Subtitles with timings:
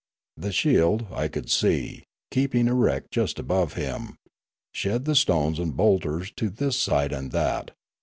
[0.35, 4.17] The shield, I could see, keeping erect just above him,
[4.73, 7.69] shed the stones and boulders to this side and that.